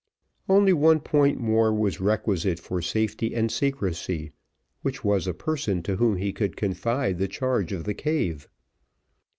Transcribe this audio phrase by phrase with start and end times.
[0.49, 4.31] Only one point more was requisite for safety and secrecy,
[4.81, 8.49] which was, a person to whom he could confide the charge of the cave.